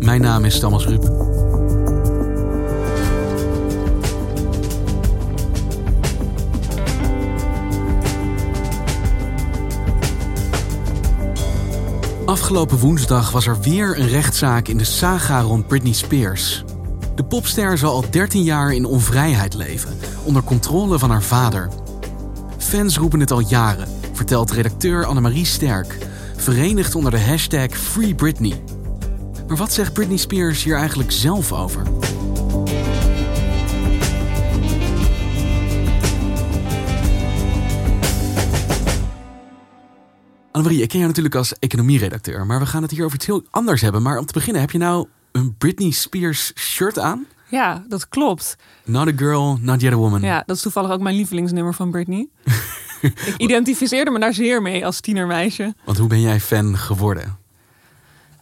[0.00, 1.28] Mijn naam is Thomas Ruip.
[12.24, 16.64] Afgelopen woensdag was er weer een rechtszaak in de saga rond Britney Spears.
[17.14, 21.68] De popster zal al 13 jaar in onvrijheid leven, onder controle van haar vader.
[22.58, 25.98] Fans roepen het al jaren, vertelt redacteur Annemarie Sterk,
[26.36, 28.69] verenigd onder de hashtag Free Britney.
[29.50, 31.82] Maar wat zegt Britney Spears hier eigenlijk zelf over?
[40.52, 43.44] Annemarie, ik ken jou natuurlijk als economieredacteur, maar we gaan het hier over iets heel
[43.50, 44.02] anders hebben.
[44.02, 47.26] Maar om te beginnen, heb je nou een Britney Spears shirt aan?
[47.48, 48.56] Ja, dat klopt.
[48.84, 50.20] Not a girl, not yet a woman.
[50.20, 52.28] Ja, dat is toevallig ook mijn lievelingsnummer van Britney.
[53.00, 55.74] ik identificeerde me daar zeer mee als tienermeisje.
[55.84, 57.39] Want hoe ben jij fan geworden?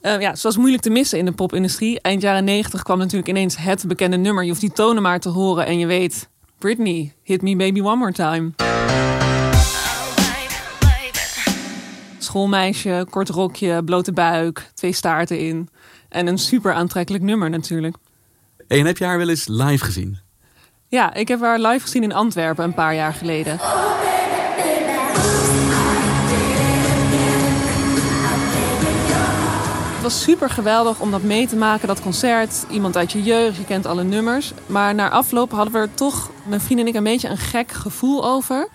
[0.08, 2.00] Uh, ja, zoals moeilijk te missen in de popindustrie.
[2.00, 4.42] Eind jaren 90 kwam natuurlijk ineens het bekende nummer.
[4.42, 6.28] Je hoeft die tonen maar te horen en je weet...
[6.58, 8.50] Britney, hit me baby one more time.
[12.18, 15.68] Schoolmeisje, kort rokje, blote buik, twee staarten in.
[16.08, 17.96] En een super aantrekkelijk nummer natuurlijk.
[18.68, 20.18] en heb je haar wel eens live gezien?
[20.88, 23.58] Ja, ik heb haar live gezien in Antwerpen een paar jaar geleden.
[29.98, 32.66] Het was super geweldig om dat mee te maken, dat concert.
[32.70, 34.52] Iemand uit je jeugd, je kent alle nummers.
[34.66, 37.72] Maar na afloop hadden we er toch, mijn vriend en ik, een beetje een gek
[37.72, 38.68] gevoel over.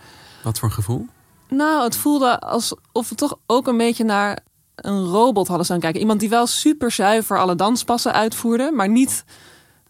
[0.44, 1.06] Wat voor gevoel?
[1.50, 4.40] Nou, het voelde alsof we toch ook een beetje naar
[4.76, 6.00] een robot hadden staan kijken.
[6.02, 9.24] Iemand die wel super zuiver alle danspassen uitvoerde, maar niet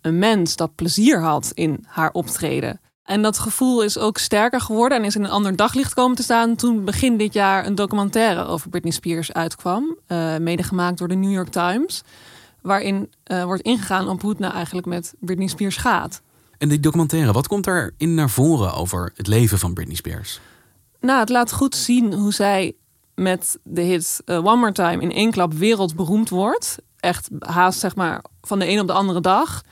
[0.01, 2.79] een mens dat plezier had in haar optreden.
[3.03, 6.23] En dat gevoel is ook sterker geworden en is in een ander daglicht komen te
[6.23, 11.07] staan toen begin dit jaar een documentaire over Britney Spears uitkwam, uh, mede gemaakt door
[11.07, 12.03] de New York Times,
[12.61, 16.21] waarin uh, wordt ingegaan op hoe het nou eigenlijk met Britney Spears gaat.
[16.57, 20.39] En die documentaire, wat komt in naar voren over het leven van Britney Spears?
[20.99, 22.73] Nou, het laat goed zien hoe zij
[23.15, 26.77] met de hit uh, One More Time in één klap wereldberoemd wordt.
[26.99, 29.63] Echt haast zeg maar van de een op de andere dag.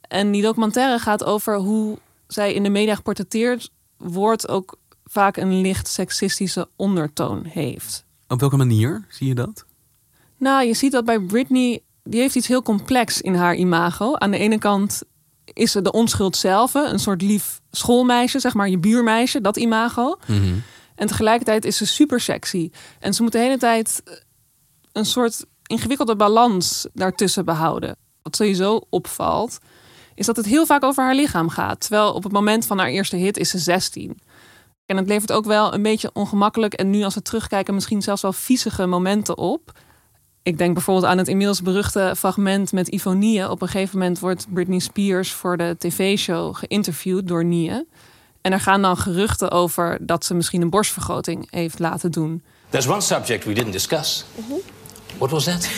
[0.00, 1.98] En die documentaire gaat over hoe
[2.32, 8.04] zij in de media geportretteerd wordt, ook vaak een licht seksistische ondertoon heeft.
[8.28, 9.64] Op welke manier zie je dat?
[10.36, 14.14] Nou, je ziet dat bij Britney, die heeft iets heel complex in haar imago.
[14.14, 15.02] Aan de ene kant
[15.44, 20.18] is ze de onschuld zelf, een soort lief schoolmeisje, zeg maar je buurmeisje, dat imago.
[20.26, 20.54] Mhm.
[20.94, 22.70] En tegelijkertijd is ze super sexy.
[22.98, 24.02] En ze moet de hele tijd
[24.92, 27.96] een soort ingewikkelde balans daartussen behouden.
[28.22, 29.58] Wat sowieso opvalt,
[30.14, 31.80] is dat het heel vaak over haar lichaam gaat.
[31.80, 34.18] Terwijl op het moment van haar eerste hit is ze 16.
[34.86, 38.22] En het levert ook wel een beetje ongemakkelijk en nu als we terugkijken misschien zelfs
[38.22, 39.72] wel viezige momenten op.
[40.42, 43.50] Ik denk bijvoorbeeld aan het inmiddels beruchte fragment met Ivonie.
[43.50, 47.86] Op een gegeven moment wordt Britney Spears voor de tv-show geïnterviewd door Nie.
[48.40, 52.42] En er gaan dan geruchten over dat ze misschien een borstvergroting heeft laten doen.
[52.68, 54.24] There's one subject we didn't discuss.
[54.34, 54.58] Mm -hmm.
[55.18, 55.70] What was that?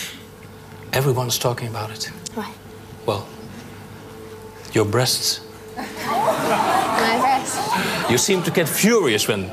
[0.91, 2.13] Everyone's talking about it.
[2.35, 2.47] Why?
[3.05, 3.25] Well,
[4.73, 5.41] your breasts.
[5.77, 8.09] My breasts.
[8.09, 9.51] You seem to get furious when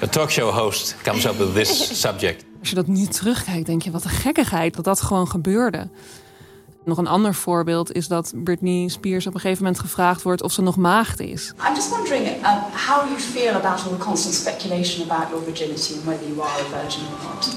[0.00, 2.44] a talkshow host comes up with this subject.
[2.60, 5.88] Als je dat nu terugkijkt, denk je wat een gekkigheid dat dat gewoon gebeurde.
[6.84, 10.52] Nog een ander voorbeeld is dat Britney Spears op een gegeven moment gevraagd wordt of
[10.52, 11.52] ze nog maagd is.
[11.68, 15.94] I'm just wondering um, how you feel about all the constant speculation about your virginity
[15.94, 17.56] and whether you are a virgin or not.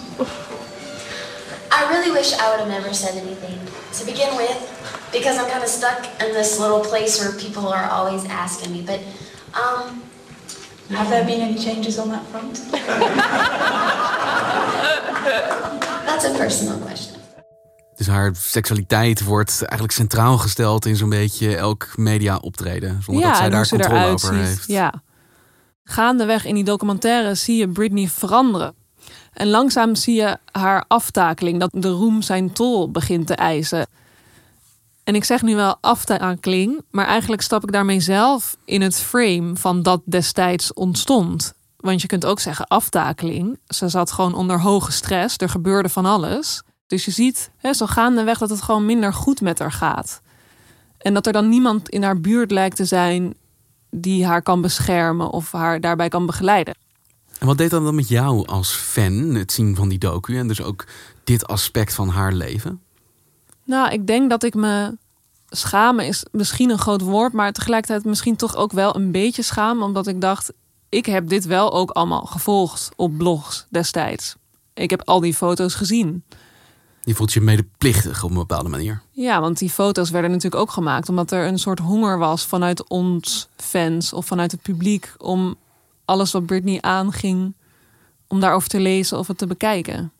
[1.71, 3.57] I really wish I would have never said anything
[3.97, 4.57] to begin with,
[5.11, 8.81] because I'm kind of stuck in this little place where people are always asking me.
[8.81, 8.99] But
[9.53, 10.01] um,
[10.89, 12.61] have there been any changes on that front?
[16.05, 17.15] That's a personal question.
[17.95, 23.01] Dus haar seksualiteit wordt eigenlijk centraal gesteld in zo'n beetje elk media optreden.
[23.03, 24.45] Zonder ja, dat zij daar controle over ziet.
[24.45, 24.67] heeft.
[24.67, 24.93] Ja.
[25.83, 28.75] Gaandeweg in die documentaire zie je Britney veranderen.
[29.33, 33.87] En langzaam zie je haar aftakeling, dat de roem zijn tol begint te eisen.
[35.05, 39.55] En ik zeg nu wel aftakeling, maar eigenlijk stap ik daarmee zelf in het frame
[39.55, 41.53] van dat destijds ontstond.
[41.77, 43.59] Want je kunt ook zeggen aftakeling.
[43.67, 46.63] Ze zat gewoon onder hoge stress, er gebeurde van alles.
[46.87, 50.21] Dus je ziet hè, zo gaandeweg dat het gewoon minder goed met haar gaat.
[50.97, 53.33] En dat er dan niemand in haar buurt lijkt te zijn
[53.89, 56.75] die haar kan beschermen of haar daarbij kan begeleiden.
[57.39, 60.47] En wat deed dat dan met jou als fan, het zien van die docu en
[60.47, 60.85] dus ook
[61.23, 62.81] dit aspect van haar leven?
[63.65, 64.97] Nou, ik denk dat ik me
[65.49, 69.81] schamen is misschien een groot woord, maar tegelijkertijd misschien toch ook wel een beetje schaam,
[69.81, 70.53] omdat ik dacht,
[70.89, 74.35] ik heb dit wel ook allemaal gevolgd op blogs destijds.
[74.73, 76.23] Ik heb al die foto's gezien.
[77.03, 79.01] Je voelt je medeplichtig op een bepaalde manier.
[79.11, 82.89] Ja, want die foto's werden natuurlijk ook gemaakt omdat er een soort honger was vanuit
[82.89, 85.55] ons fans of vanuit het publiek om
[86.05, 87.53] alles wat Britney aanging,
[88.27, 90.11] om daarover te lezen of het te bekijken.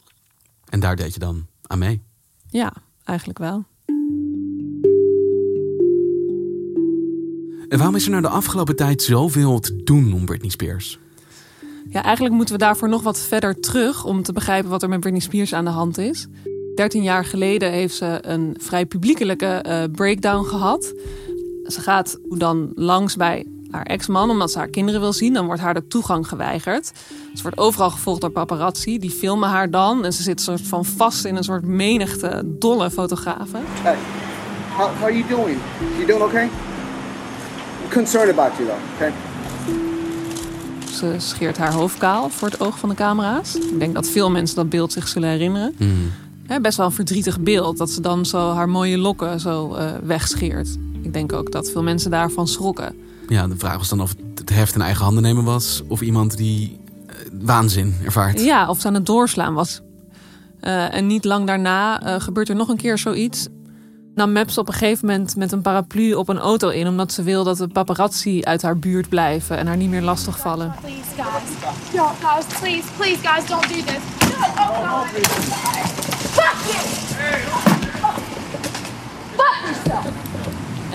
[0.70, 2.02] En daar deed je dan aan mee?
[2.50, 2.74] Ja,
[3.06, 3.66] eigenlijk wel.
[7.68, 11.00] En waarom is er nou de afgelopen tijd zoveel te doen om Britney Spears?
[11.90, 15.00] Ja, eigenlijk moeten we daarvoor nog wat verder terug om te begrijpen wat er met
[15.00, 16.28] Britney Spears aan de hand is.
[16.76, 20.94] 13 jaar geleden heeft ze een vrij publiekelijke uh, breakdown gehad.
[21.64, 25.34] Ze gaat dan langs bij haar ex-man omdat ze haar kinderen wil zien.
[25.34, 26.92] Dan wordt haar de toegang geweigerd.
[27.34, 29.00] Ze wordt overal gevolgd door paparazzi.
[29.00, 32.92] Die filmen haar dan en ze zit soort van vast in een soort menigte dolle
[32.92, 33.62] fotografen.
[33.66, 33.98] Hey,
[34.76, 35.58] how, how are you doing?
[35.96, 36.44] You doing okay?
[36.44, 39.12] I'm concerned about you though, okay?
[40.96, 43.56] Ze scheert haar hoofd kaal voor het oog van de camera's.
[43.56, 45.76] Ik denk dat veel mensen dat beeld zich zullen herinneren.
[45.78, 46.62] Mm.
[46.62, 50.78] best wel een verdrietig beeld dat ze dan zo haar mooie lokken zo uh, wegscheert.
[51.02, 52.96] Ik denk ook dat veel mensen daarvan schrokken.
[53.28, 55.82] Ja, de vraag was dan of het heft in eigen handen nemen was...
[55.88, 58.42] of iemand die uh, waanzin ervaart.
[58.42, 59.82] Ja, of ze aan het doorslaan was.
[60.62, 63.48] Uh, en niet lang daarna gebeurt er nog een keer zoiets
[64.16, 67.24] nam Maps op een gegeven moment met een paraplu op een auto in, omdat ze
[67.24, 70.76] wil dat de paparazzi uit haar buurt blijven en haar niet meer lastigvallen.
[70.82, 72.46] Please, guys.
[72.60, 74.02] Please, please, guys, don't do this.
[74.84, 75.04] No,
[79.36, 80.25] Fuck yourself.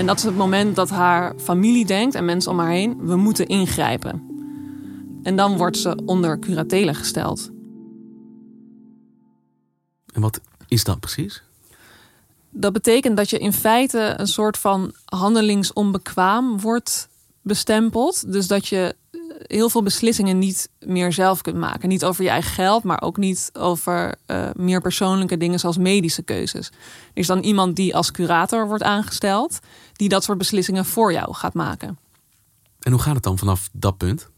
[0.00, 3.16] En dat is het moment dat haar familie denkt en mensen om haar heen: we
[3.16, 4.28] moeten ingrijpen.
[5.22, 7.50] En dan wordt ze onder curatele gesteld.
[10.12, 11.42] En wat is dat precies?
[12.50, 17.08] Dat betekent dat je in feite een soort van handelingsonbekwaam wordt
[17.42, 18.32] bestempeld.
[18.32, 18.96] Dus dat je
[19.46, 21.88] heel veel beslissingen niet meer zelf kunt maken.
[21.88, 26.22] Niet over je eigen geld, maar ook niet over uh, meer persoonlijke dingen zoals medische
[26.22, 26.66] keuzes.
[26.68, 26.74] Er
[27.14, 29.58] is dan iemand die als curator wordt aangesteld,
[29.92, 31.98] die dat soort beslissingen voor jou gaat maken.
[32.80, 34.28] En hoe gaat het dan vanaf dat punt?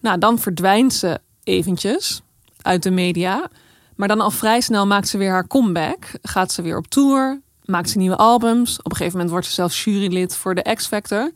[0.00, 2.22] Nou, dan verdwijnt ze eventjes
[2.62, 3.50] uit de media.
[3.96, 6.10] Maar dan al vrij snel maakt ze weer haar comeback.
[6.22, 7.40] Gaat ze weer op tour.
[7.64, 8.78] Maakt ze nieuwe albums.
[8.78, 11.32] Op een gegeven moment wordt ze zelfs jurylid voor de X Factor.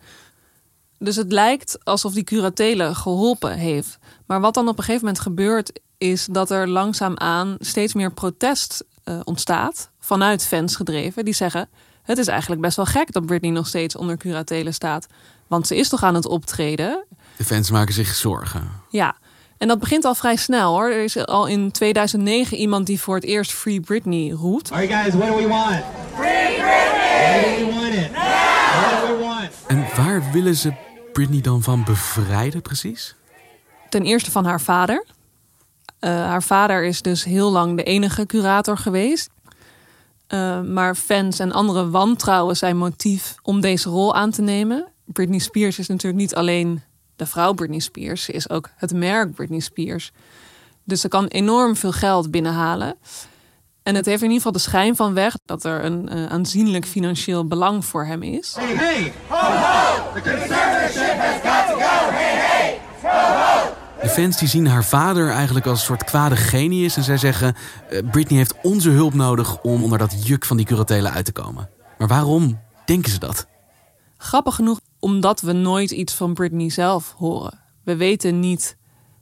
[0.99, 3.99] Dus het lijkt alsof die curatele geholpen heeft.
[4.27, 8.85] Maar wat dan op een gegeven moment gebeurt, is dat er langzaamaan steeds meer protest
[9.05, 9.91] uh, ontstaat.
[9.99, 11.25] Vanuit fans gedreven.
[11.25, 11.69] Die zeggen:
[12.03, 15.07] Het is eigenlijk best wel gek dat Britney nog steeds onder curatele staat.
[15.47, 17.05] Want ze is toch aan het optreden.
[17.37, 18.71] De fans maken zich zorgen.
[18.91, 19.17] Ja.
[19.59, 20.91] En dat begint al vrij snel hoor.
[20.91, 24.73] Er is al in 2009 iemand die voor het eerst Free Britney roept.
[24.73, 25.85] Alright guys, what do we want?
[26.15, 26.99] Free Britney!
[27.33, 28.11] What do we want it?
[28.13, 29.51] What do we want?
[29.67, 30.73] En waar willen ze
[31.19, 33.15] Britney dan van bevrijden precies?
[33.89, 35.05] Ten eerste van haar vader.
[36.01, 39.31] Uh, haar vader is dus heel lang de enige curator geweest.
[40.29, 44.89] Uh, maar fans en anderen wantrouwen zijn motief om deze rol aan te nemen.
[45.05, 46.83] Britney Spears is natuurlijk niet alleen
[47.17, 48.29] de vrouw Britney Spears.
[48.29, 50.13] is ook het merk Britney Spears.
[50.85, 52.97] Dus ze kan enorm veel geld binnenhalen.
[53.89, 56.87] En het heeft in ieder geval de schijn van weg dat er een uh, aanzienlijk
[56.87, 58.55] financieel belang voor hem is.
[58.59, 60.13] Hey, hey, ho, ho!
[60.15, 62.11] The conservatorship has got to go!
[62.11, 63.75] Hey, hey, ho, ho!
[64.03, 66.97] De fans die zien haar vader eigenlijk als een soort kwade genius.
[66.97, 67.57] En zij zeggen,
[67.91, 71.33] uh, Britney heeft onze hulp nodig om onder dat juk van die curatelen uit te
[71.33, 71.69] komen.
[71.99, 73.47] Maar waarom denken ze dat?
[74.17, 77.61] Grappig genoeg omdat we nooit iets van Britney zelf horen.
[77.85, 78.77] We weten niet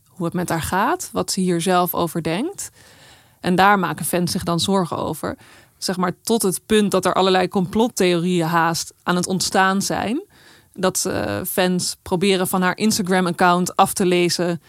[0.06, 2.70] hoe het met haar gaat, wat ze hier zelf over denkt.
[3.46, 5.36] En daar maken fans zich dan zorgen over.
[5.78, 10.22] Zeg maar tot het punt dat er allerlei complottheorieën haast aan het ontstaan zijn.
[10.74, 14.62] Dat uh, fans proberen van haar Instagram-account af te lezen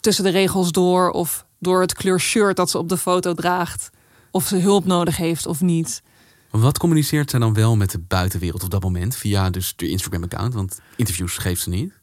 [0.00, 3.90] tussen de regels door of door het kleur shirt dat ze op de foto draagt.
[4.30, 6.02] Of ze hulp nodig heeft of niet.
[6.50, 9.16] Wat communiceert zij dan wel met de buitenwereld op dat moment?
[9.16, 11.97] Via dus de Instagram-account, want interviews geeft ze niet.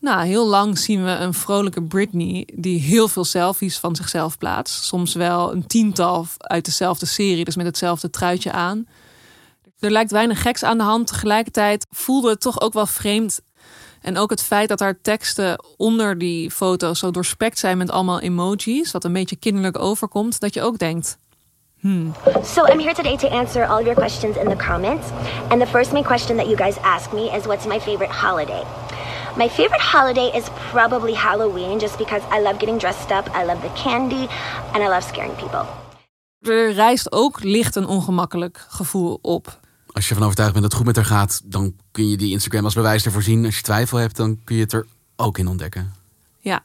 [0.00, 4.84] Nou, heel lang zien we een vrolijke Britney die heel veel selfies van zichzelf plaatst.
[4.84, 8.86] Soms wel een tiental uit dezelfde serie, dus met hetzelfde truitje aan.
[9.78, 11.06] Er lijkt weinig geks aan de hand.
[11.06, 13.40] Tegelijkertijd voelde het toch ook wel vreemd.
[14.00, 18.20] En ook het feit dat haar teksten onder die foto's zo doorspekt zijn met allemaal
[18.20, 21.18] emojis, wat een beetje kinderlijk overkomt, dat je ook denkt:
[22.42, 25.06] So I'm here today to answer all your questions in the comments.
[25.48, 28.62] And the first main question that you guys ask me is what's my favorite holiday?
[29.36, 33.60] My favorite holiday is probably Halloween, just because I love getting dressed up, I love
[33.60, 34.26] the candy,
[34.72, 35.64] and I love scaring people.
[36.40, 39.60] Er rijst ook licht een ongemakkelijk gevoel op.
[39.92, 42.32] Als je ervan overtuigd bent dat het goed met haar gaat, dan kun je die
[42.32, 43.44] Instagram als bewijs ervoor zien.
[43.44, 45.92] Als je twijfel hebt, dan kun je het er ook in ontdekken.
[46.38, 46.62] Ja.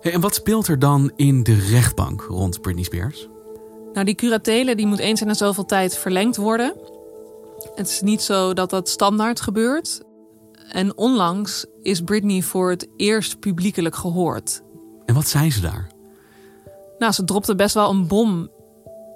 [0.00, 3.28] Hey, en wat speelt er dan in de rechtbank rond Britney Spears?
[3.92, 6.74] Nou, die curatele die moet eens in de zoveel tijd verlengd worden.
[7.74, 10.02] Het is niet zo dat dat standaard gebeurt.
[10.70, 14.62] En onlangs is Britney voor het eerst publiekelijk gehoord.
[15.04, 15.90] En wat zei ze daar?
[16.98, 18.50] Nou, ze dropte best wel een bom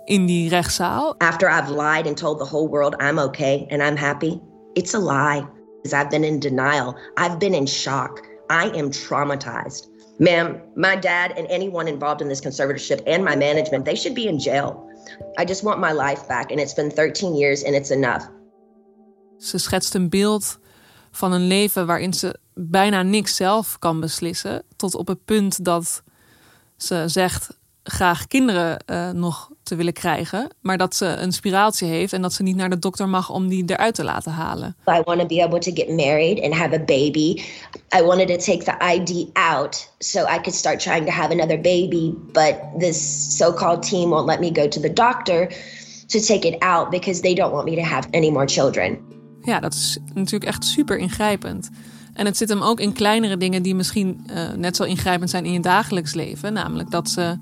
[0.04, 1.14] in die rechtszaal.
[1.18, 4.40] After I've lied and told the whole world I'm okay and I'm happy,
[4.72, 5.46] it's a lie.
[5.92, 6.96] I've been in denial.
[7.14, 8.20] I've been in shock.
[8.50, 9.88] I am traumatized.
[10.18, 14.26] Ma'am, my dad and anyone involved in this conservatorship and my management, they should be
[14.26, 14.85] in jail.
[15.40, 18.24] I just want my life back and it's been 13 years and it's enough.
[19.38, 20.58] Ze schetst een beeld
[21.10, 24.62] van een leven waarin ze bijna niks zelf kan beslissen.
[24.76, 26.02] Tot op het punt dat
[26.76, 32.12] ze zegt graag kinderen uh, nog te willen krijgen, maar dat ze een spiraaltje heeft
[32.12, 34.76] en dat ze niet naar de dokter mag om die eruit te laten halen.
[34.88, 37.42] I want to be able to get married and have a baby.
[37.98, 41.60] I wanted to take the ID out so I could start trying to have another
[41.60, 45.48] baby, but this so-called team won't let me go to the doctor
[46.08, 48.98] to take it out because they don't want me to have any more children.
[49.42, 51.70] Ja, dat is natuurlijk echt super ingrijpend.
[52.12, 55.44] En het zit hem ook in kleinere dingen die misschien uh, net zo ingrijpend zijn
[55.44, 56.52] in je dagelijks leven.
[56.52, 57.38] Namelijk dat ze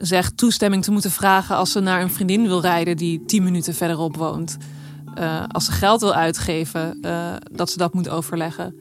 [0.00, 3.74] zegt toestemming te moeten vragen als ze naar een vriendin wil rijden die tien minuten
[3.74, 4.56] verderop woont.
[5.18, 8.74] Uh, als ze geld wil uitgeven, uh, dat ze dat moet overleggen.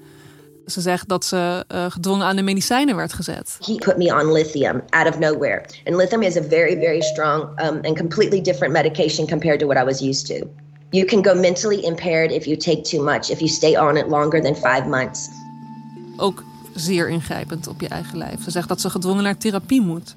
[0.66, 3.58] Ze zegt dat ze uh, gedwongen aan de medicijnen werd gezet.
[3.60, 5.66] He put me on lithium out of nowhere.
[5.86, 9.82] And lithium is a very, very strong um, and completely different medication compared to what
[9.82, 10.48] I was used to.
[10.90, 14.08] You can go mentally impaired if you take too much, if you stay on it
[14.08, 15.30] longer than five months.
[16.18, 16.44] Ook
[16.76, 18.44] zeer ingrijpend op je eigen lijf.
[18.44, 20.16] Ze zegt dat ze gedwongen naar therapie moet.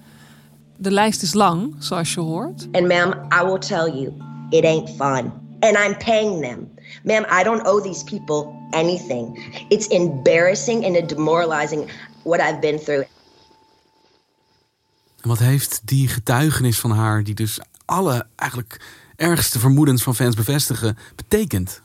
[0.83, 2.69] De lijst is lang, zoals je hoort.
[2.73, 4.13] And ma'am, I will tell you,
[4.51, 5.33] it ain't fun.
[5.61, 6.71] And I'm paying them.
[7.05, 9.39] Ma'am, I don't owe these people anything.
[9.69, 11.91] It's embarrassing and demoralizing
[12.23, 13.07] what I've been through.
[15.21, 18.81] En wat heeft die getuigenis van haar, die dus alle eigenlijk
[19.17, 21.83] ergste vermoedens van fans bevestigen, betekend?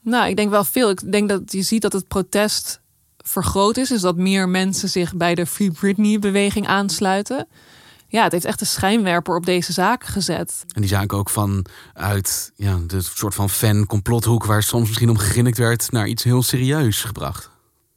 [0.00, 0.90] Nou, ik denk wel veel.
[0.90, 2.80] Ik denk dat je ziet dat het protest
[3.16, 3.88] vergroot is.
[3.88, 7.48] Dus dat meer mensen zich bij de Free Britney-beweging aansluiten
[8.10, 10.64] ja, het heeft echt een schijnwerper op deze zaak gezet.
[10.74, 15.18] En die zaak ook van uit ja, de soort van fan-complothoek waar soms misschien om
[15.18, 17.50] gegrinnikt werd, naar iets heel serieus gebracht.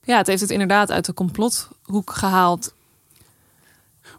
[0.03, 2.73] Ja, het heeft het inderdaad uit de complothoek gehaald.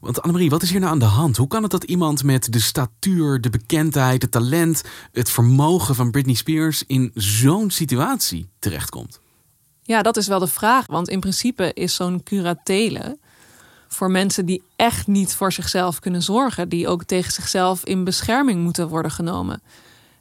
[0.01, 1.37] Want Annemarie, wat is hier nou aan de hand?
[1.37, 4.83] Hoe kan het dat iemand met de statuur, de bekendheid, het talent,
[5.13, 9.21] het vermogen van Britney Spears in zo'n situatie terechtkomt?
[9.83, 10.87] Ja, dat is wel de vraag.
[10.87, 13.19] Want in principe is zo'n curatele
[13.95, 18.63] voor mensen die echt niet voor zichzelf kunnen zorgen, die ook tegen zichzelf in bescherming
[18.63, 19.63] moeten worden genomen.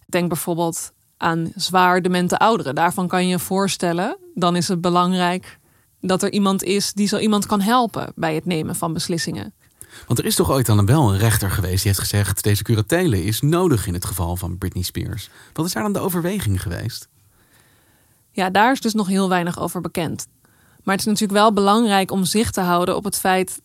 [0.05, 2.75] Denk bijvoorbeeld aan zwaar demente ouderen.
[2.75, 5.59] Daarvan kan je je voorstellen, dan is het belangrijk
[6.01, 9.53] dat er iemand is die zo iemand kan helpen bij het nemen van beslissingen.
[10.07, 13.23] Want er is toch ooit dan wel een rechter geweest die heeft gezegd: deze curatele
[13.23, 15.29] is nodig in het geval van Britney Spears.
[15.53, 17.07] Wat is daar dan de overweging geweest?
[18.31, 20.27] Ja, daar is dus nog heel weinig over bekend.
[20.83, 23.61] Maar het is natuurlijk wel belangrijk om zicht te houden op het feit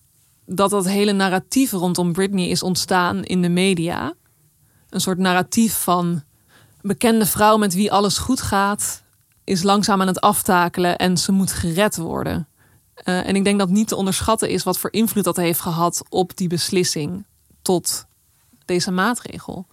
[0.47, 4.15] dat dat hele narratief rondom Britney is ontstaan in de media.
[4.91, 6.23] Een soort narratief van
[6.81, 9.03] bekende vrouw met wie alles goed gaat,
[9.45, 12.49] is langzaam aan het aftakelen en ze moet gered worden.
[13.05, 16.03] Uh, en ik denk dat niet te onderschatten is wat voor invloed dat heeft gehad
[16.09, 17.27] op die beslissing
[17.63, 18.07] tot
[18.65, 19.67] deze maatregel.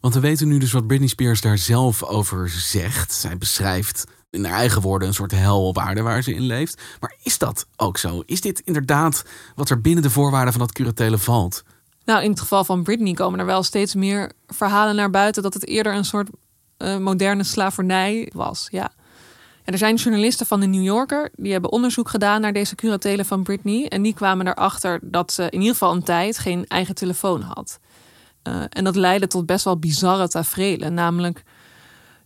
[0.00, 3.12] Want we weten nu dus wat Britney Spears daar zelf over zegt.
[3.12, 6.82] Zij beschrijft in haar eigen woorden een soort hel op aarde waar ze in leeft.
[7.00, 8.22] Maar is dat ook zo?
[8.26, 11.62] Is dit inderdaad wat er binnen de voorwaarden van dat curatele valt?
[12.04, 15.54] Nou, in het geval van Britney komen er wel steeds meer verhalen naar buiten dat
[15.54, 16.28] het eerder een soort
[16.78, 18.68] uh, moderne slavernij was.
[18.70, 18.92] Ja.
[19.64, 23.24] En er zijn journalisten van de New Yorker die hebben onderzoek gedaan naar deze curatelen
[23.24, 23.86] van Britney.
[23.86, 27.78] En die kwamen erachter dat ze in ieder geval een tijd geen eigen telefoon had.
[28.48, 30.94] Uh, en dat leidde tot best wel bizarre tafereelen.
[30.94, 31.42] Namelijk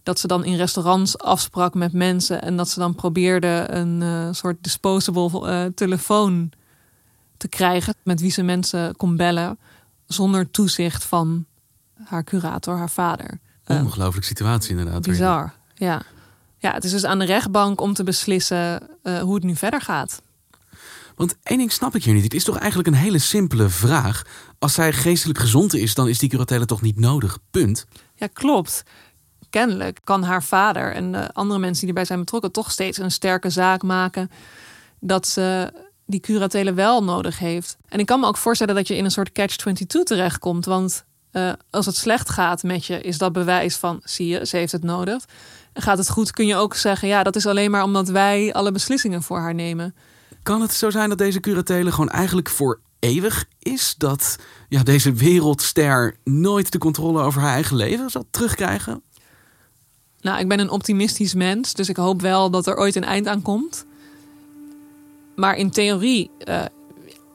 [0.05, 4.29] dat ze dan in restaurants afsprak met mensen en dat ze dan probeerde een uh,
[4.31, 6.51] soort disposable uh, telefoon
[7.37, 9.59] te krijgen met wie ze mensen kon bellen
[10.07, 11.45] zonder toezicht van
[12.05, 13.39] haar curator, haar vader.
[13.67, 15.03] Ongelooflijke situatie inderdaad.
[15.03, 16.03] Bizar, ja.
[16.59, 19.81] Ja, het is dus aan de rechtbank om te beslissen uh, hoe het nu verder
[19.81, 20.23] gaat.
[21.17, 22.23] Want één ding snap ik hier niet.
[22.25, 24.23] Het is toch eigenlijk een hele simpele vraag.
[24.59, 27.39] Als zij geestelijk gezond is, dan is die curatele toch niet nodig.
[27.51, 27.87] Punt.
[28.15, 28.83] Ja, klopt.
[29.55, 33.11] Kennelijk kan haar vader en de andere mensen die erbij zijn betrokken toch steeds een
[33.11, 34.31] sterke zaak maken
[35.01, 35.73] dat ze
[36.07, 37.77] die curatele wel nodig heeft.
[37.89, 40.65] En ik kan me ook voorstellen dat je in een soort catch-22 terechtkomt.
[40.65, 44.57] Want uh, als het slecht gaat met je, is dat bewijs van, zie je, ze
[44.57, 45.25] heeft het nodig.
[45.73, 48.53] En gaat het goed, kun je ook zeggen, ja, dat is alleen maar omdat wij
[48.53, 49.95] alle beslissingen voor haar nemen.
[50.43, 53.95] Kan het zo zijn dat deze curatele gewoon eigenlijk voor eeuwig is?
[53.99, 54.37] Dat
[54.69, 59.03] ja, deze wereldster nooit de controle over haar eigen leven zal terugkrijgen?
[60.25, 63.27] Nou, ik ben een optimistisch mens, dus ik hoop wel dat er ooit een eind
[63.27, 63.85] aan komt.
[65.37, 66.65] Maar in theorie, uh,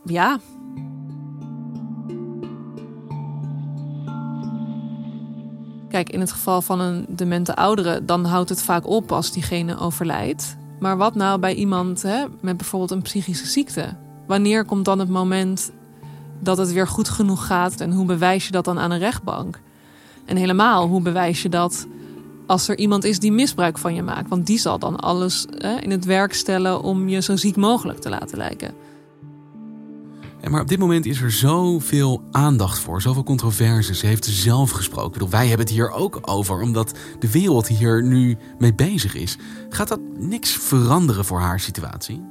[0.06, 0.40] ja.
[5.90, 9.78] Kijk, in het geval van een demente oudere, dan houdt het vaak op als diegene
[9.78, 10.58] overlijdt.
[10.80, 13.96] Maar wat nou bij iemand hè, met bijvoorbeeld een psychische ziekte?
[14.28, 15.72] Wanneer komt dan het moment
[16.40, 19.60] dat het weer goed genoeg gaat en hoe bewijs je dat dan aan een rechtbank?
[20.26, 21.88] En helemaal, hoe bewijs je dat
[22.50, 24.30] als er iemand is die misbruik van je maakt?
[24.30, 28.00] Want die zal dan alles hè, in het werk stellen om je zo ziek mogelijk
[28.00, 28.74] te laten lijken.
[30.42, 33.96] Ja, maar op dit moment is er zoveel aandacht voor, zoveel controverse.
[33.96, 35.12] Ze heeft zelf gesproken.
[35.12, 39.38] Bedoel, wij hebben het hier ook over, omdat de wereld hier nu mee bezig is.
[39.70, 42.22] Gaat dat niks veranderen voor haar situatie?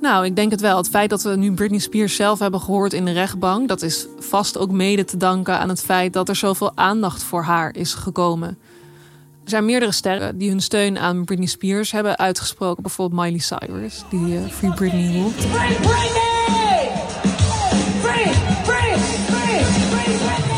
[0.00, 0.76] Nou, ik denk het wel.
[0.76, 4.06] Het feit dat we nu Britney Spears zelf hebben gehoord in de rechtbank, dat is
[4.18, 7.94] vast ook mede te danken aan het feit dat er zoveel aandacht voor haar is
[7.94, 8.58] gekomen.
[9.44, 12.82] Er zijn meerdere sterren die hun steun aan Britney Spears hebben uitgesproken.
[12.82, 15.44] Bijvoorbeeld Miley Cyrus, die uh, Free Britney roept.
[15.44, 16.90] Free Britney!
[18.00, 18.32] Free,
[18.64, 20.54] free, free, free Britney!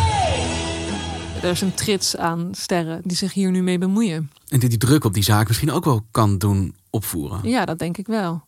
[1.43, 4.31] Er is een trits aan sterren die zich hier nu mee bemoeien.
[4.49, 7.41] En die die druk op die zaak misschien ook wel kan doen opvoeren.
[7.43, 8.43] Ja, dat denk ik wel.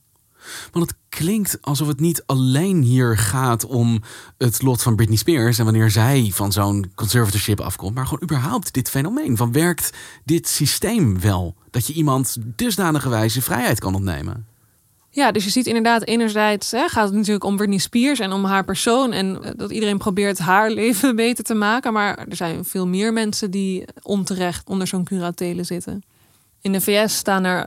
[0.70, 4.02] Want het klinkt alsof het niet alleen hier gaat om
[4.38, 8.72] het lot van Britney Spears en wanneer zij van zo'n conservatorship afkomt, maar gewoon überhaupt
[8.72, 11.54] dit fenomeen van werkt dit systeem wel?
[11.70, 14.46] Dat je iemand dusdanige wijze vrijheid kan ontnemen.
[15.10, 18.44] Ja, dus je ziet inderdaad, enerzijds hè, gaat het natuurlijk om Britney Spears en om
[18.44, 19.12] haar persoon.
[19.12, 21.92] En eh, dat iedereen probeert haar leven beter te maken.
[21.92, 26.02] Maar er zijn veel meer mensen die onterecht onder zo'n curatele zitten.
[26.60, 27.66] In de VS staan er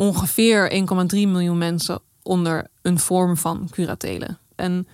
[0.00, 0.76] ongeveer 1,3
[1.10, 4.38] miljoen mensen onder een vorm van curatelen.
[4.56, 4.88] En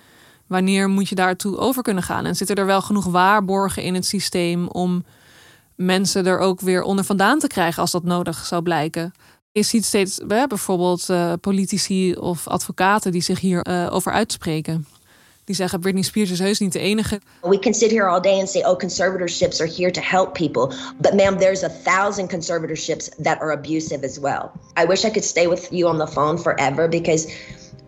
[0.47, 2.25] wanneer moet je daartoe over kunnen gaan?
[2.25, 5.05] En zitten er wel genoeg waarborgen in het systeem om
[5.75, 9.13] mensen er ook weer onder vandaan te krijgen als dat nodig zou blijken?
[9.51, 14.85] Je ziet steeds bijvoorbeeld uh, politici of advocaten die zich hierover uh, over uitspreken.
[15.47, 17.21] Die zeggen Britney Spears is heus niet de enige.
[17.41, 20.73] We can sit here all day and say, oh, conservatorships are here to help people.
[20.99, 24.51] But ma'am, there's a thousand conservatorships that are abusive as well.
[24.75, 27.27] I wish I could stay with you on the phone forever because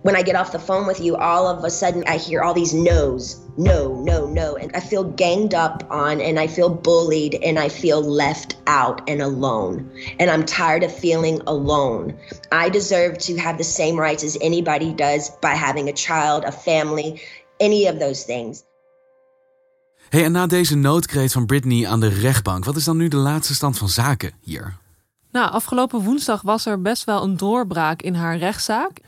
[0.03, 2.53] when I get off the phone with you, all of a sudden I hear all
[2.53, 4.55] these no's, no, no, no.
[4.55, 9.01] And I feel ganged up on and I feel bullied and I feel left out
[9.09, 9.91] and alone.
[10.17, 12.17] And I'm tired of feeling alone.
[12.53, 16.53] I deserve to have the same rights as anybody does by having a child, a
[16.53, 17.21] family,
[17.59, 18.63] any of those things.
[20.09, 23.17] Hey, en na deze noodkreet van Britney aan de rechtbank, wat is dan nu de
[23.17, 24.77] laatste stand van zaken hier?
[25.31, 28.99] Nou, afgelopen woensdag was er best wel een doorbraak in haar rechtszaak.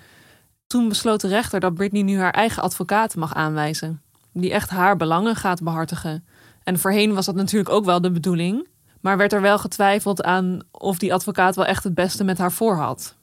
[0.67, 4.01] Toen besloot de rechter dat Britney nu haar eigen advocaat mag aanwijzen,
[4.33, 6.25] die echt haar belangen gaat behartigen.
[6.63, 8.67] En voorheen was dat natuurlijk ook wel de bedoeling,
[8.99, 12.51] maar werd er wel getwijfeld aan of die advocaat wel echt het beste met haar
[12.51, 13.15] voor had.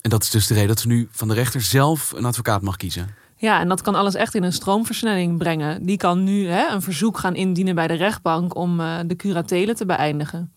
[0.00, 2.62] En dat is dus de reden dat ze nu van de rechter zelf een advocaat
[2.62, 3.14] mag kiezen.
[3.36, 5.86] Ja, en dat kan alles echt in een stroomversnelling brengen.
[5.86, 9.74] Die kan nu hè, een verzoek gaan indienen bij de rechtbank om uh, de curatele
[9.74, 10.52] te beëindigen.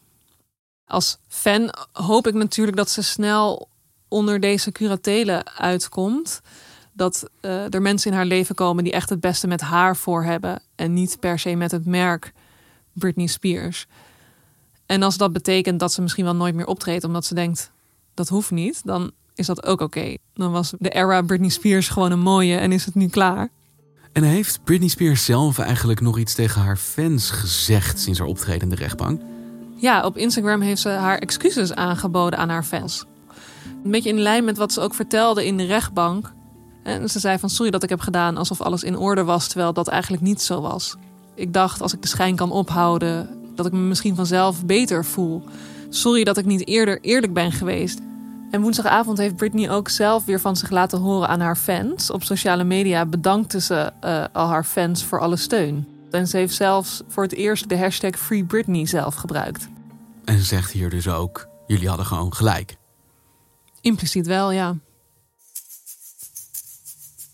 [0.85, 3.69] Als fan hoop ik natuurlijk dat ze snel
[4.07, 6.41] onder deze curatele uitkomt.
[6.93, 10.23] Dat uh, er mensen in haar leven komen die echt het beste met haar voor
[10.23, 10.61] hebben.
[10.75, 12.33] En niet per se met het merk
[12.93, 13.87] Britney Spears.
[14.85, 17.71] En als dat betekent dat ze misschien wel nooit meer optreedt omdat ze denkt
[18.13, 20.15] dat hoeft niet, dan is dat ook oké.
[20.33, 23.49] Dan was de era Britney Spears gewoon een mooie en is het nu klaar.
[24.11, 28.61] En heeft Britney Spears zelf eigenlijk nog iets tegen haar fans gezegd sinds haar optreden
[28.61, 29.21] in de rechtbank?
[29.75, 33.05] Ja, op Instagram heeft ze haar excuses aangeboden aan haar fans.
[33.83, 36.31] Een beetje in lijn met wat ze ook vertelde in de rechtbank.
[36.83, 39.73] En ze zei van sorry dat ik heb gedaan alsof alles in orde was, terwijl
[39.73, 40.95] dat eigenlijk niet zo was.
[41.35, 45.43] Ik dacht als ik de schijn kan ophouden, dat ik me misschien vanzelf beter voel.
[45.89, 47.99] Sorry dat ik niet eerder eerlijk ben geweest.
[48.51, 52.11] En woensdagavond heeft Britney ook zelf weer van zich laten horen aan haar fans.
[52.11, 55.87] Op sociale media bedankte ze uh, al haar fans voor alle steun.
[56.11, 59.67] En ze heeft zelfs voor het eerst de hashtag Free Britney zelf gebruikt.
[60.25, 62.77] En ze zegt hier dus ook: jullie hadden gewoon gelijk.
[63.81, 64.75] Impliciet wel, ja.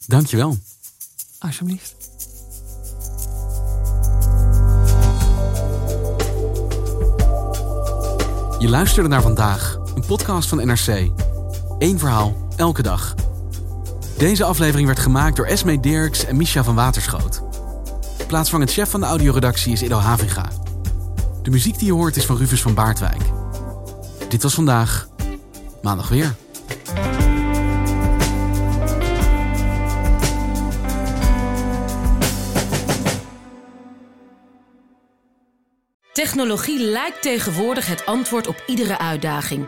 [0.08, 0.58] Dankjewel.
[1.40, 1.96] Alsjeblieft.
[8.60, 11.10] Je luisterde naar vandaag, een podcast van NRC.
[11.80, 13.16] Eén verhaal, elke dag.
[14.18, 17.42] Deze aflevering werd gemaakt door Esme Dirks en Misha van Waterschoot.
[18.28, 20.50] Plaatsvangend chef van de audioredactie is Edo Havinga.
[21.42, 23.22] De muziek die je hoort is van Rufus van Baardwijk.
[24.30, 25.08] Dit was vandaag.
[25.82, 26.36] Maandag weer.
[36.14, 39.68] Technologie lijkt tegenwoordig het antwoord op iedere uitdaging.